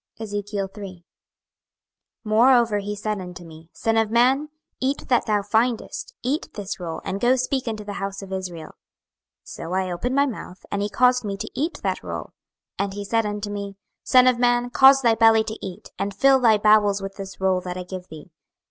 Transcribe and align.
26:003:001 0.19 1.03
Moreover 2.23 2.79
he 2.79 2.95
said 2.95 3.21
unto 3.21 3.43
me, 3.45 3.69
Son 3.71 3.97
of 3.97 4.09
man, 4.09 4.49
eat 4.79 5.07
that 5.09 5.27
thou 5.27 5.43
findest; 5.43 6.15
eat 6.23 6.51
this 6.55 6.79
roll, 6.79 7.03
and 7.05 7.21
go 7.21 7.35
speak 7.35 7.67
unto 7.67 7.83
the 7.83 7.93
house 8.01 8.23
of 8.23 8.33
Israel. 8.33 8.71
26:003:002 9.43 9.43
So 9.43 9.73
I 9.73 9.91
opened 9.91 10.15
my 10.15 10.25
mouth, 10.25 10.65
and 10.71 10.81
he 10.81 10.89
caused 10.89 11.23
me 11.23 11.37
to 11.37 11.47
eat 11.53 11.81
that 11.83 12.01
roll. 12.01 12.33
26:003:003 12.79 12.83
And 12.85 12.93
he 12.95 13.05
said 13.05 13.25
unto 13.27 13.51
me, 13.51 13.75
Son 14.03 14.25
of 14.25 14.39
man, 14.39 14.71
cause 14.71 15.03
thy 15.03 15.13
belly 15.13 15.43
to 15.43 15.59
eat, 15.63 15.91
and 15.99 16.15
fill 16.15 16.39
thy 16.39 16.57
bowels 16.57 16.99
with 16.99 17.17
this 17.17 17.39
roll 17.39 17.61
that 17.61 17.77
I 17.77 17.83
give 17.83 18.07
thee. 18.07 18.31